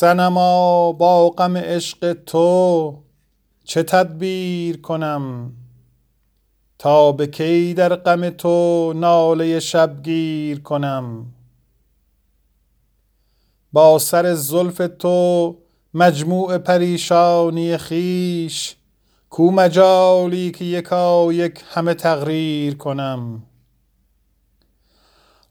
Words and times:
صنما 0.00 0.92
با 0.92 1.30
غم 1.30 1.56
عشق 1.56 2.12
تو 2.12 2.98
چه 3.64 3.82
تدبیر 3.82 4.80
کنم 4.80 5.52
تا 6.78 7.12
به 7.12 7.26
کی 7.26 7.74
در 7.74 7.96
غم 7.96 8.30
تو 8.30 8.92
ناله 8.96 9.60
شبگیر 9.60 10.60
کنم؟ 10.60 11.26
با 13.72 13.98
سر 13.98 14.34
زلف 14.34 14.82
تو 14.98 15.56
مجموع 15.94 16.58
پریشانی 16.58 17.76
خویش 17.76 18.76
کو 19.30 19.50
مجالی 19.50 20.50
که 20.50 20.64
یکایک 20.64 21.64
همه 21.70 21.94
تقریر 21.94 22.76
کنم؟ 22.76 23.42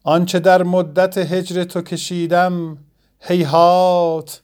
آنچه 0.04 0.38
در 0.38 0.62
مدت 0.62 1.18
هجر 1.18 1.64
تو 1.64 1.82
کشیدم 1.82 2.78
هیهات 3.20 4.42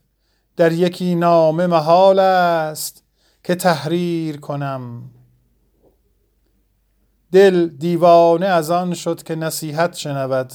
در 0.56 0.72
یکی 0.72 1.14
نامه 1.14 1.66
محال 1.66 2.18
است 2.18 3.04
که 3.44 3.54
تحریر 3.54 4.40
کنم. 4.40 5.02
دل 7.32 7.68
دیوانه 7.68 8.46
از 8.46 8.70
آن 8.70 8.94
شد 8.94 9.22
که 9.22 9.34
نصیحت 9.34 9.94
شنود. 9.94 10.52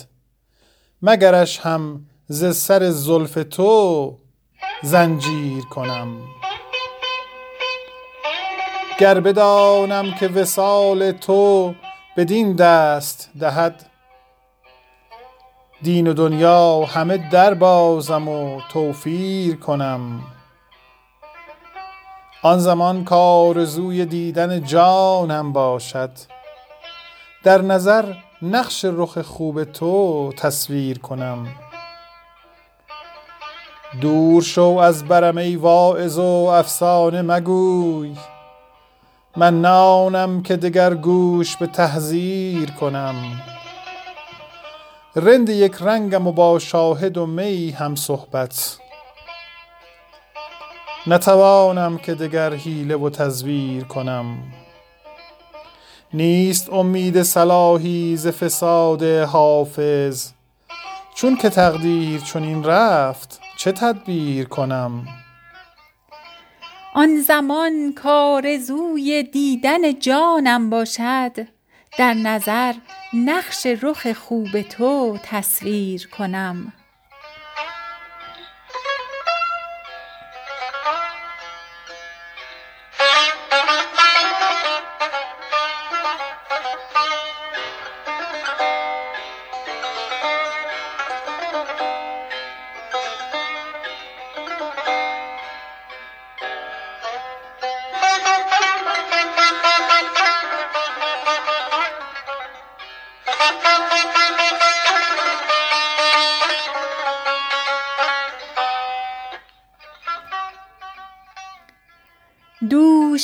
مگرش 1.01 1.59
هم 1.59 2.05
ز 2.27 2.55
سر 2.55 2.89
زلف 2.89 3.37
تو 3.49 4.17
زنجیر 4.83 5.63
کنم. 5.63 6.17
گر 8.99 9.19
بدانم 9.19 10.11
که 10.11 10.27
وصال 10.27 11.11
تو 11.11 11.75
بدین 12.17 12.55
دست 12.55 13.29
دهد 13.39 13.88
دین 15.81 16.07
و 16.07 16.13
دنیا 16.13 16.85
همه 16.85 17.29
دربازم 17.29 18.27
و 18.27 18.61
توفیر 18.69 19.55
کنم. 19.55 20.21
آن 22.43 22.59
زمان 22.59 23.03
کآرزوی 23.03 24.05
دیدن 24.05 24.63
جانم 24.63 25.53
باشد. 25.53 26.11
در 27.43 27.61
نظر 27.61 28.13
نقش 28.41 28.85
رخ 28.85 29.21
خوب 29.21 29.63
تو 29.63 30.31
تصویر 30.37 30.99
کنم. 30.99 31.47
دور 34.01 34.41
شو 34.41 34.61
از 34.61 35.05
برم 35.05 35.37
ای 35.37 35.55
واعظ 35.55 36.17
و 36.17 36.23
افسانه 36.53 37.21
مگوی. 37.21 38.15
من 39.37 39.61
نه 39.61 39.69
آنم 39.69 40.41
که 40.41 40.55
دگر 40.55 40.93
گوش 40.93 41.57
به 41.57 41.67
تحذیر 41.67 42.71
کنم. 42.71 43.15
رند 45.15 45.49
یک 45.49 45.75
رنگم 45.81 46.27
و 46.27 46.31
با 46.31 46.59
شاهد 46.59 47.17
و 47.17 47.25
می 47.25 47.71
هم 47.71 47.95
صحبت. 47.95 48.77
نتوانم 51.07 51.97
که 51.97 52.13
دگر 52.15 52.53
حیله 52.53 52.95
و 52.95 53.09
تزویر 53.09 53.83
کنم. 53.83 54.37
نیست 56.13 56.73
امید 56.73 57.23
صلاحی 57.23 58.17
ز 58.17 58.27
فساد 58.27 59.03
حافظ. 59.03 60.31
چون 61.15 61.35
که 61.35 61.49
تقدیر 61.49 62.21
چنین 62.21 62.63
رفت 62.63 63.39
چه 63.57 63.71
تدبیر 63.71 64.47
کنم؟ 64.47 65.07
آن 66.93 67.21
زمان 67.21 67.93
کآرزوی 67.93 69.23
دیدن 69.23 69.99
جانم 69.99 70.69
باشد. 70.69 71.58
در 71.97 72.13
نظر 72.13 72.73
نقش 73.13 73.67
رخ 73.81 74.13
خوب 74.13 74.61
تو 74.61 75.17
تصویر 75.23 76.07
کنم. 76.07 76.73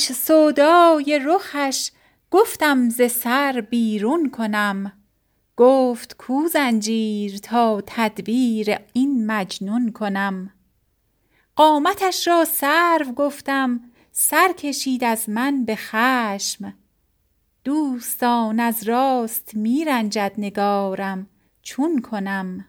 دوش 0.08 0.18
سودای 0.18 1.20
رخش 1.26 1.92
گفتم 2.32 2.90
ز 2.90 3.12
سر 3.12 3.62
بیرون 3.70 4.30
کنم. 4.30 4.92
گفت 5.58 6.18
کو 6.18 6.48
زنجیر 6.48 7.38
تا 7.38 7.84
تدبیر 7.88 8.78
این 8.94 9.26
مجنون 9.26 9.92
کنم. 9.92 10.54
قامتش 11.56 12.28
را 12.28 12.46
سرو 12.46 13.12
گفتم 13.16 13.80
سر 14.12 14.54
کشید 14.54 15.04
از 15.04 15.30
من 15.30 15.66
به 15.66 15.76
خشم. 15.76 16.74
دوستان 17.64 18.60
از 18.60 18.84
راست 18.84 19.56
می 19.56 19.86
رنجد 19.86 20.34
نگارم 20.38 21.28
چون 21.62 22.02
کنم. 22.02 22.66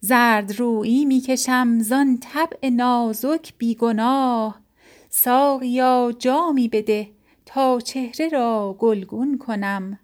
زردرویی 0.00 1.04
می 1.04 1.20
کشم 1.20 1.78
زان 1.78 2.18
طبع 2.18 2.68
نازک 2.68 3.54
بی 3.58 3.74
گناه 3.74 4.60
ساقیا 5.10 6.12
جامی 6.18 6.68
بده 6.68 7.08
تا 7.46 7.80
چهره 7.80 8.28
را 8.28 8.76
گلگون 8.78 9.38
کنم. 9.38 9.98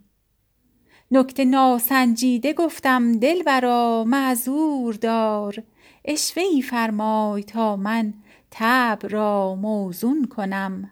نکته 1.11 1.45
ناسنجیده 1.45 2.53
گفتم 2.53 3.19
دلبرا 3.19 4.05
معذور 4.07 4.95
دار. 4.95 5.63
عشوه 6.05 6.43
ای 6.43 6.63
فرمای 6.63 7.43
تا 7.43 7.77
من 7.77 8.15
طبع 8.51 9.09
را 9.09 9.55
موزون 9.55 10.25
کنم. 10.25 10.91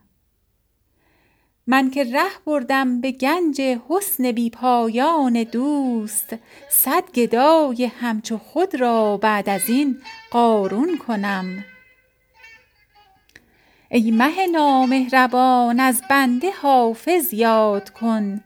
من 1.67 1.91
که 1.91 2.05
ره 2.05 2.31
بردم 2.47 3.01
به 3.01 3.13
گنج 3.13 3.61
حسن 3.61 4.33
بی 4.33 4.51
پایان 4.51 5.43
دوست 5.43 6.35
صد 6.71 7.13
گدای 7.13 7.85
همچو 7.85 8.39
خود 8.39 8.75
را 8.75 9.17
بعد 9.17 9.49
از 9.49 9.69
این 9.69 9.99
قارون 10.31 10.99
کنم. 10.99 11.65
ای 13.95 14.11
مه 14.11 14.47
نامهربان 14.47 15.81
از 15.81 16.03
بنده 16.11 16.51
حافظ 16.63 17.35
یاد 17.35 17.91
کن. 17.91 18.41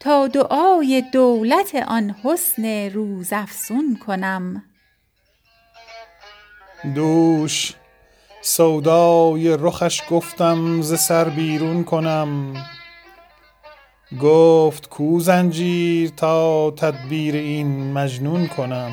تا 0.00 0.26
دعای 0.26 1.02
دولت 1.12 1.74
آن 1.74 2.14
حسن 2.24 2.90
روزافزون 2.90 3.98
کنم. 4.06 4.64
دوش 6.94 7.74
سودای 8.42 9.56
رخش 9.60 10.02
گفتم 10.10 10.82
ز 10.82 11.00
سر 11.00 11.24
بیرون 11.24 11.84
کنم. 11.84 12.54
گفت 14.20 14.88
کو 14.88 15.20
زنجیر 15.20 16.10
تا 16.10 16.70
تدبیر 16.70 17.34
این 17.34 17.92
مجنون 17.92 18.46
کنم. 18.46 18.90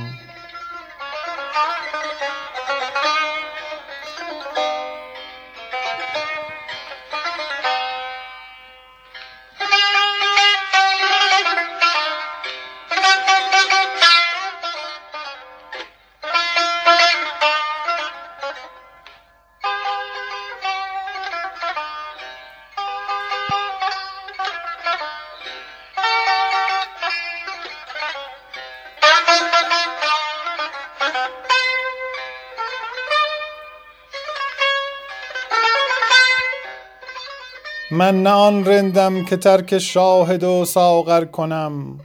من 37.98 38.24
نه 38.24 38.30
آن 38.30 38.66
رندم 38.66 39.26
که 39.26 39.38
ترک 39.38 39.78
شاهد 39.78 40.44
و 40.44 40.66
ساغر 40.66 41.26
کنم. 41.26 42.00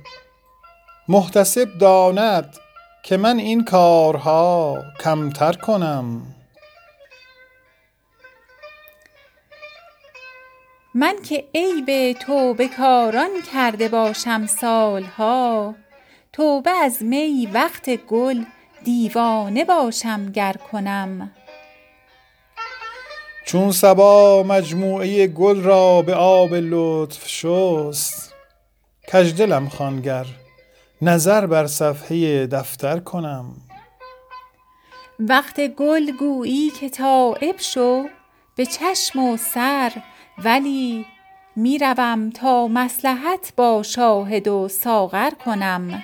محتسب 1.09 1.79
داند 1.79 2.56
که 3.03 3.17
من 3.17 3.39
این 3.39 3.65
کارها 3.65 4.79
کمتر 5.00 5.53
کنم. 5.53 6.23
من 10.94 11.15
که 11.29 11.44
عیب 11.55 12.19
توبه 12.19 12.69
کاران 12.69 13.31
کرده 13.53 13.88
باشم 13.88 14.47
سال 14.47 15.03
ها 15.03 15.75
توبه 16.33 16.71
از 16.71 17.03
می 17.03 17.49
وقت 17.53 17.91
گل 17.91 18.45
دیوانه 18.85 19.65
باشم 19.65 20.33
گر 20.33 20.56
کنم. 20.73 21.31
چون 23.44 23.73
صبا 23.73 24.43
مجموعه 24.43 25.27
گل 25.27 25.62
را 25.62 26.03
به 26.03 26.15
آب 26.15 26.55
لطف 26.55 27.29
شست 27.29 28.35
کژدلم 29.09 29.69
خوانگر 29.69 30.27
نظر 31.03 31.47
بر 31.47 31.67
صفحه 31.67 32.47
دفتر 32.47 32.99
کنم. 32.99 33.44
وقت 35.19 35.61
گل 35.61 36.11
گویی 36.19 36.71
که 36.71 36.89
تایب 36.89 37.59
شو 37.59 38.05
به 38.56 38.67
چشم 38.67 39.19
و 39.19 39.37
سر 39.37 39.93
ولی 40.45 41.06
می 41.56 41.79
روم 41.79 42.31
تا 42.31 42.69
مصلحت 42.69 43.53
با 43.56 43.83
شاهد 43.83 44.49
و 44.49 44.69
ساغر 44.69 45.31
کنم. 45.31 46.03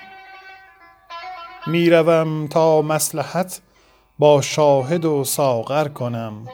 می 1.67 1.91
روم 1.91 2.47
تا 2.47 2.83
مصلحت 2.83 3.61
با 4.19 4.41
شاهد 4.41 5.05
و 5.05 5.25
ساغر 5.25 5.89
کنم. 5.89 6.47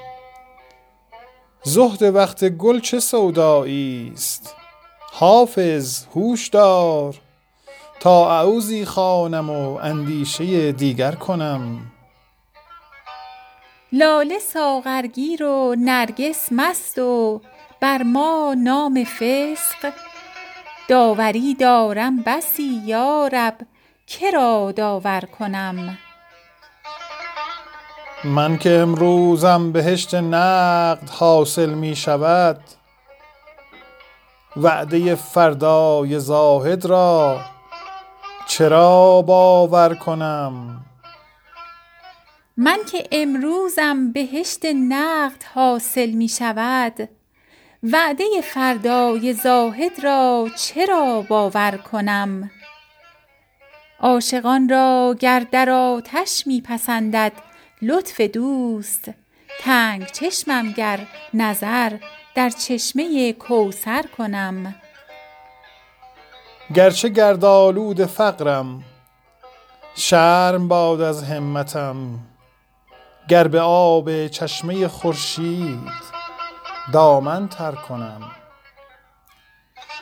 زهد 1.67 2.03
وقت 2.03 2.45
گل 2.45 2.81
چه 2.81 3.01
سودایی 3.01 4.11
است؟ 4.15 4.55
حافظ 5.13 6.05
هوش 6.15 6.49
دار. 6.49 7.15
تا 8.01 8.31
اعوذی 8.31 8.85
خوانم 8.85 9.51
و 9.51 9.75
اندیشه 9.75 10.73
دیگر 10.73 11.13
کنم. 11.13 11.93
لاله 13.93 14.39
ساغرگیر 14.39 15.45
و 15.45 15.75
نرگس 15.79 16.49
مست 16.53 16.99
و 16.99 17.41
بر 17.81 18.03
ما 18.03 18.55
نام 18.59 19.05
فسق. 19.05 19.93
داوری 20.89 21.55
دارم 21.55 22.23
بسی 22.23 22.81
یا 22.85 23.29
رب 23.33 23.59
که 24.07 24.31
را 24.31 24.73
داور 24.77 25.21
کنم؟ 25.39 25.99
من 28.25 28.59
که 28.59 28.71
امروزم 28.71 29.73
بهشت 29.73 30.15
نقد 30.15 31.11
حاصل 31.11 31.71
می 31.71 31.97
شود 31.97 32.61
وعده 34.57 35.15
فردای 35.15 36.19
زاهد 36.19 36.87
را 36.87 37.41
چرا 38.47 39.23
باور 39.23 39.95
کنم؟ 39.95 40.85
من 42.57 42.79
که 42.93 43.09
امروزم 43.13 44.13
بهشت 44.13 44.65
نقد 44.65 45.43
حاصل 45.55 46.11
می 46.11 46.29
شود 46.29 47.09
وعده 47.83 48.25
فردای 48.43 49.33
زاهد 49.33 50.05
را 50.05 50.49
چرا 50.59 51.25
باور 51.29 51.77
کنم؟ 51.77 52.51
عاشقان 54.01 54.69
را 54.69 55.17
گر 55.21 55.47
در 55.53 55.71
آتش 55.71 56.47
می 56.47 56.61
پسندد 56.61 57.33
لطف 57.83 58.21
دوست. 58.21 59.11
تنگ 59.61 60.07
چشمم 60.07 60.73
گر 60.73 61.01
نظر 61.35 61.97
در 62.35 62.51
چشمه 62.51 63.33
کوثر 63.33 64.03
کنم. 64.03 64.75
گرچه 66.75 67.09
گردآلود 67.09 68.05
فقرم 68.05 68.83
شرم 69.97 70.69
باد 70.69 71.01
از 71.01 71.23
همتم. 71.23 72.19
گر 73.29 73.49
به 73.49 73.61
آب 73.61 74.27
چشمه 74.27 74.89
خورشید 74.89 75.93
دامن 76.93 77.49
تر 77.49 77.73
کنم. 77.73 78.31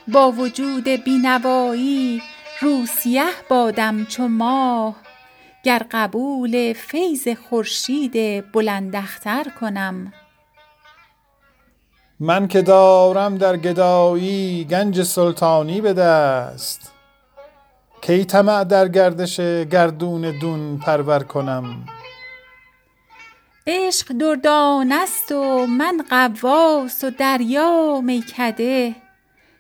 با 0.09 0.31
وجود 0.33 0.89
بینوایی 0.89 2.23
رو 2.61 2.87
سیه 2.87 3.25
بادم 3.49 4.05
چو 4.05 4.29
ماه 4.29 4.97
گر 5.63 5.83
قبول 5.91 6.73
فیض 6.73 7.29
خورشید 7.29 8.45
بلند 8.53 8.97
اختر 8.97 9.47
کنم. 9.61 10.13
من 12.21 12.49
که 12.49 12.63
دارم 12.63 13.39
در 13.39 13.57
گدایی 13.57 14.65
گنج 14.65 15.03
سلطانی 15.03 15.81
به 15.81 15.93
دست 15.93 16.93
کی 18.01 18.25
طمع 18.25 18.65
در 18.65 18.89
گردش 18.89 19.41
گردون 19.71 20.39
دون 20.39 20.79
پرور 20.79 21.23
کنم؟ 21.23 21.85
عشق 23.67 24.13
دردانه 24.13 24.95
است 25.03 25.33
و 25.33 25.67
من 25.67 26.05
غواص 26.11 27.05
و 27.05 27.11
دریا 27.11 28.01
میکده 28.01 28.95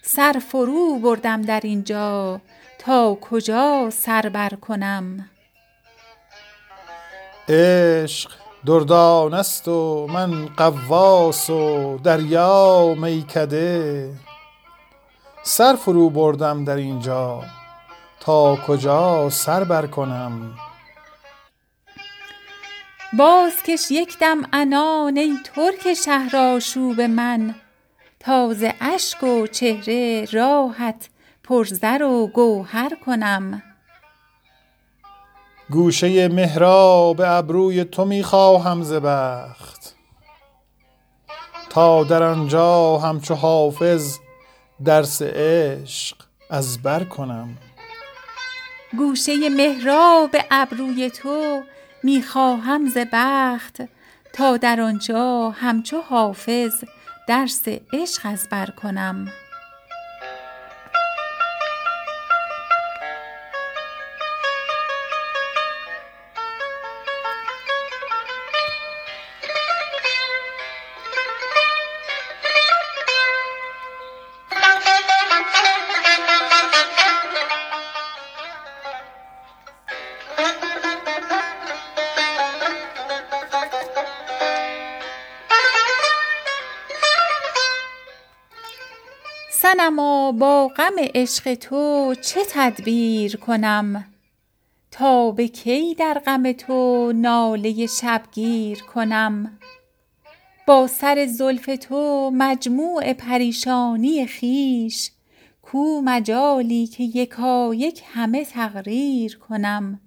سر 0.03 0.43
فرو 0.49 0.99
بردم 0.99 1.43
در 1.43 1.61
اینجا 1.65 2.41
تا 2.79 3.19
کجا 3.21 3.91
سر 3.91 4.29
بر 4.29 4.49
کنم؟ 4.49 5.29
عشق 7.49 8.31
دردانه 8.67 9.37
است 9.37 9.69
و 9.69 10.06
من 10.06 10.47
غواص 10.47 11.50
و 11.50 11.99
دریا 12.05 12.94
میکده. 12.94 14.11
سر 15.43 15.75
فرو 15.75 16.11
بردم 16.11 16.65
در 16.65 16.77
اینجا 16.77 17.43
تا 18.21 18.56
کجا 18.56 19.31
سر 19.31 19.65
بر 19.65 19.87
کنم؟ 19.87 20.55
بازکش 23.19 23.91
یک 23.91 24.19
دم 24.19 24.43
عنان 24.53 25.17
ای 25.17 25.37
ترک 25.44 25.94
شهرآشوب 25.94 27.00
من. 27.00 27.55
تا 28.21 28.55
ز 28.55 28.65
اشک 28.81 29.23
و 29.23 29.47
چهره 29.47 30.25
راهت 30.33 31.09
پرزر 31.44 32.03
و 32.03 32.27
گوهر 32.27 32.93
کنم. 33.06 33.62
گوشه 35.73 36.29
محراب 36.29 37.21
ابروی 37.25 37.85
تو 37.85 38.05
می 38.05 38.23
خواهم 38.23 38.83
ز 38.83 38.93
بخت. 38.93 39.95
تا 41.71 42.05
در 42.05 42.23
آنجا 42.23 42.99
همچو 42.99 43.35
حافظ 43.35 44.19
درس 44.85 45.23
عشق 45.23 46.17
از 46.51 46.83
بر 46.83 47.05
کنم. 47.05 47.59
گوشه 48.99 49.49
محراب 49.49 50.31
ابروی 50.51 51.11
تو 51.11 51.63
می 52.03 52.23
خواهم 52.23 52.89
ز 52.89 52.99
بخت. 53.13 53.83
تا 54.33 54.57
در 54.57 54.81
آنجا 54.81 55.51
همچو 55.51 56.01
حافظ 56.01 56.85
درس 57.29 57.63
عشق 57.93 58.21
از 58.25 58.49
بر 58.51 58.67
کنم. 58.67 59.29
صنما 89.76 90.32
با 90.32 90.69
غم 90.69 90.93
عشق 91.14 91.55
تو 91.55 92.14
چه 92.20 92.41
تدبیر 92.50 93.36
کنم؟ 93.36 94.05
تا 94.91 95.31
به 95.31 95.48
کی 95.48 95.94
در 95.94 96.22
غم 96.26 96.52
تو 96.52 97.12
ناله 97.12 97.86
شبگیر 97.86 98.82
کنم؟ 98.82 99.58
با 100.67 100.86
سر 100.86 101.26
زلف 101.26 101.70
تو 101.81 102.31
مجموع 102.34 103.12
پریشانی 103.12 104.26
خویش 104.26 105.10
کو 105.62 106.00
مجالی 106.05 106.86
که 106.86 107.05
یکایک 107.05 108.02
همه 108.14 108.44
تقریر 108.44 109.38
کنم؟ 109.38 110.00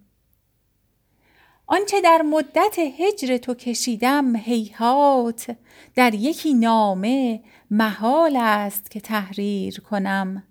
آنچه 1.68 2.02
در 2.02 2.22
مدت 2.22 2.80
هجر 2.80 3.38
تو 3.38 3.54
کشیدم 3.54 4.36
هیهات. 4.36 5.56
در 5.96 6.14
یکی 6.14 6.54
نامه 6.54 7.42
محال 7.72 8.36
است 8.36 8.92
که 8.92 9.00
تحریر 9.00 9.80
کنم. 9.80 10.44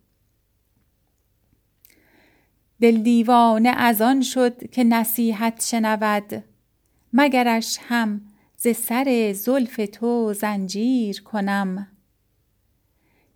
دل 2.80 2.96
دیوانه 2.96 3.68
از 3.68 4.02
آن 4.02 4.22
شد 4.22 4.70
که 4.70 4.84
نصیحت 4.84 5.64
شنود 5.64 6.44
مگرش 7.12 7.78
هم 7.88 8.20
ز 8.56 8.68
سر 8.68 9.32
زلف 9.32 9.80
تو 9.92 10.32
زنجیر 10.32 11.22
کنم. 11.22 11.88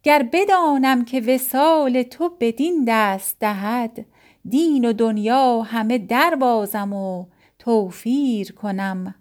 گر 0.02 0.28
بدانم 0.32 1.04
که 1.04 1.20
وصال 1.20 2.02
تو 2.02 2.36
بدین 2.40 2.84
دست 2.88 3.36
دهد 3.40 4.06
دین 4.48 4.84
و 4.84 4.92
دنیا 4.92 5.62
همه 5.62 5.98
دربازم 5.98 6.92
و 6.92 7.26
توفیر 7.68 8.52
کنم. 8.52 9.14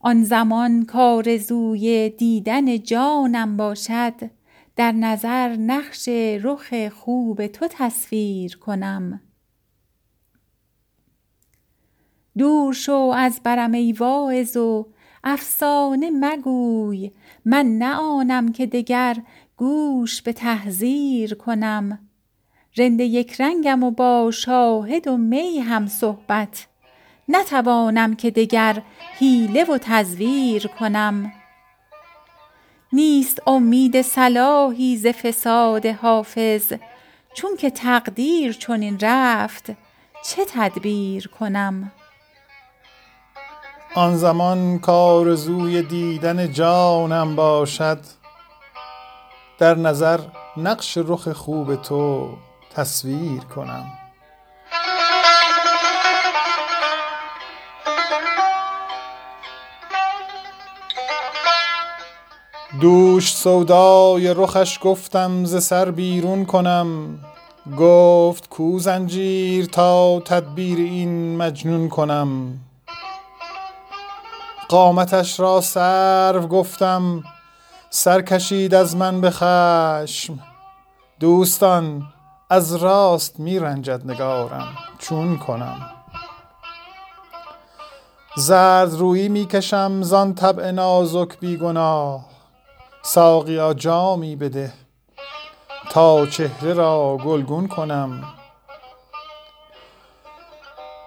آن 0.00 0.24
زمان 0.24 0.84
کآرزوی 0.84 2.10
دیدن 2.10 2.78
جانم 2.78 3.56
باشد 3.56 4.30
در 4.76 4.92
نظر 4.92 5.56
نقش 5.56 6.08
رخ 6.42 6.88
خوب 6.88 7.46
تو 7.46 7.68
تصویر 7.70 8.56
کنم. 8.56 9.20
دور 12.38 12.72
شو 12.72 13.12
از 13.16 13.40
برم 13.44 13.72
ای 13.72 13.92
واعظ 13.92 14.56
و 14.56 14.86
افسانه 15.24 16.10
مگوی 16.10 17.10
من 17.44 17.66
نه 17.66 17.94
آنم 17.94 18.52
که 18.52 18.66
دگر 18.66 19.16
گوش 19.56 20.22
به 20.22 20.32
تحذیر 20.32 21.34
کنم. 21.34 22.05
رند 22.78 23.00
یک 23.00 23.40
رنگم 23.40 23.82
و 23.82 23.90
با 23.90 24.30
شاهد 24.30 25.08
و 25.08 25.16
می 25.16 25.58
هم 25.58 25.86
صحبت. 25.86 26.66
نتوانم 27.28 28.16
که 28.16 28.30
دگر 28.30 28.82
حیله 29.18 29.64
و 29.64 29.78
تزویر 29.78 30.66
کنم. 30.66 31.32
نیست 32.92 33.42
امید 33.46 34.02
صلاحی 34.02 34.96
ز 34.96 35.06
فساد 35.06 35.86
حافظ 35.86 36.72
چون 37.34 37.56
که 37.56 37.70
تقدیر 37.70 38.52
چنین 38.52 38.98
رفت 39.00 39.66
چه 40.24 40.44
تدبیر 40.54 41.28
کنم؟ 41.28 41.92
آن 43.94 44.16
زمان 44.16 44.78
کآرزوی 44.78 45.82
دیدن 45.82 46.52
جانم 46.52 47.36
باشد 47.36 48.00
در 49.58 49.74
نظر 49.74 50.20
نقش 50.56 50.98
رخ 50.98 51.32
خوب 51.32 51.82
تو 51.82 52.28
تصویر 52.76 53.40
کنم. 53.40 53.86
دوش 62.80 63.36
سودای 63.36 64.34
رخش 64.34 64.78
گفتم 64.82 65.44
ز 65.44 65.64
سر 65.64 65.90
بیرون 65.90 66.44
کنم. 66.44 67.18
گفت 67.78 68.48
کو 68.48 68.78
زنجیر 68.78 69.66
تا 69.66 70.20
تدبیر 70.20 70.78
این 70.78 71.36
مجنون 71.36 71.88
کنم. 71.88 72.58
قامتش 74.68 75.40
را 75.40 75.60
سرو 75.60 76.46
گفتم 76.46 77.24
سر 77.90 78.22
کشید 78.22 78.74
از 78.74 78.96
من 78.96 79.20
به 79.20 79.30
خشم. 79.30 80.38
دوستان 81.20 82.02
از 82.50 82.76
راست 82.76 83.40
می 83.40 83.58
رنجد 83.58 84.10
نگارم 84.10 84.68
چون 84.98 85.38
کنم. 85.38 85.90
زرد 88.36 88.94
رویی 88.94 89.28
می 89.28 89.46
کشم 89.46 90.02
زان 90.02 90.34
طبع 90.34 90.70
نازک 90.70 91.38
بی 91.38 91.56
گناه 91.56 92.24
ساقیا 93.02 93.74
جامی 93.74 94.36
بده 94.36 94.72
تا 95.90 96.26
چهره 96.26 96.72
را 96.72 97.18
گلگون 97.24 97.68
کنم. 97.68 98.24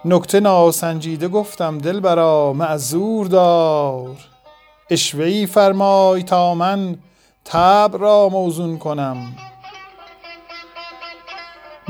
نکته 0.04 0.40
ناسنجیده 0.40 1.28
گفتم 1.28 1.78
دلبرا 1.78 2.52
معذور 2.52 3.26
دار 3.26 4.16
عشوه 4.90 5.24
ای 5.24 5.46
فرمای 5.46 6.22
تا 6.22 6.54
من 6.54 6.98
طبع 7.44 7.98
را 7.98 8.28
موزون 8.28 8.78
کنم. 8.78 9.49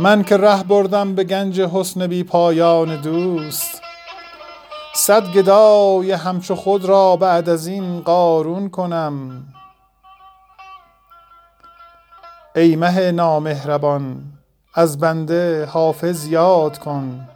من 0.01 0.23
که 0.23 0.37
ره 0.37 0.63
بردم 0.63 1.15
به 1.15 1.25
گنج 1.25 1.61
حسن 1.61 2.07
بی 2.07 2.25
پایان 2.25 3.01
دوست. 3.01 3.83
صد 4.95 5.33
گدای 5.33 6.13
همچو 6.13 6.55
خود 6.55 6.85
را 6.85 7.17
بعد 7.17 7.49
از 7.49 7.67
این 7.67 8.01
قارون 8.01 8.71
کنم. 8.71 9.45
ای 12.57 12.77
مه 12.77 13.13
نامهربان 13.13 14.23
از 14.75 14.99
بنده 14.99 15.65
حافظ 15.65 16.27
یاد 16.27 16.79
کن. 16.79 17.29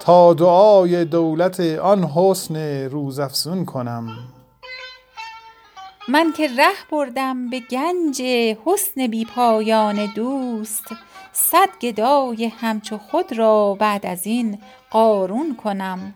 تا 0.00 0.34
دعای 0.34 1.04
دولت 1.04 1.60
آن 1.60 2.04
حسن 2.04 2.84
روزافزون 2.88 3.64
کنم. 3.64 4.08
من 6.08 6.32
که 6.32 6.48
ره 6.48 6.90
بردم 6.90 7.50
به 7.50 7.60
گنج 7.60 8.22
حسن 8.64 9.06
بی 9.06 9.24
پایان 9.24 10.06
دوست 10.14 10.84
صد 11.32 11.68
گدای 11.80 12.52
همچو 12.60 12.98
خود 12.98 13.32
را 13.38 13.74
بعد 13.74 14.06
از 14.06 14.26
این 14.26 14.58
قارون 14.90 15.56
کنم. 15.56 16.14